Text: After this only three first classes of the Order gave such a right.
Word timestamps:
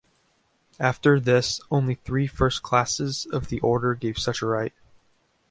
After 0.79 1.19
this 1.19 1.61
only 1.69 1.93
three 1.93 2.25
first 2.25 2.63
classes 2.63 3.27
of 3.31 3.49
the 3.49 3.59
Order 3.59 3.93
gave 3.93 4.17
such 4.17 4.41
a 4.41 4.47
right. 4.47 4.73